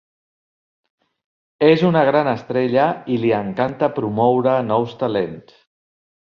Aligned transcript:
És 1.67 1.83
una 1.89 2.01
gran 2.07 2.29
estrella 2.31 2.87
i 3.17 3.19
li 3.27 3.35
encanta 3.41 3.91
promoure 3.99 4.57
nous 4.71 4.97
talents. 5.05 5.55